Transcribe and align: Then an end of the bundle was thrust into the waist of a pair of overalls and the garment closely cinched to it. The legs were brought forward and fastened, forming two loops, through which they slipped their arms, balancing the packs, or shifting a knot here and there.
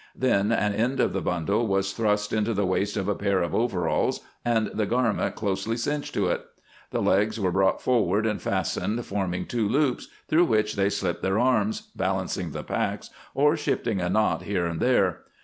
Then 0.15 0.51
an 0.51 0.73
end 0.73 0.99
of 0.99 1.13
the 1.13 1.21
bundle 1.21 1.67
was 1.67 1.93
thrust 1.93 2.33
into 2.33 2.55
the 2.55 2.65
waist 2.65 2.97
of 2.97 3.07
a 3.07 3.13
pair 3.13 3.43
of 3.43 3.53
overalls 3.53 4.21
and 4.43 4.65
the 4.73 4.87
garment 4.87 5.35
closely 5.35 5.77
cinched 5.77 6.15
to 6.15 6.25
it. 6.25 6.43
The 6.89 7.03
legs 7.03 7.39
were 7.39 7.51
brought 7.51 7.83
forward 7.83 8.25
and 8.25 8.41
fastened, 8.41 9.05
forming 9.05 9.45
two 9.45 9.69
loops, 9.69 10.07
through 10.27 10.45
which 10.45 10.75
they 10.75 10.89
slipped 10.89 11.21
their 11.21 11.37
arms, 11.37 11.91
balancing 11.95 12.49
the 12.49 12.63
packs, 12.63 13.11
or 13.35 13.55
shifting 13.55 14.01
a 14.01 14.09
knot 14.09 14.41
here 14.41 14.65
and 14.65 14.79
there. 14.79 15.19